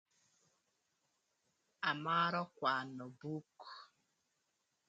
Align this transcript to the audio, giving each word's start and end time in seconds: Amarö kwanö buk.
Amarö 1.89 2.43
kwanö 2.57 3.05
buk. 3.19 3.59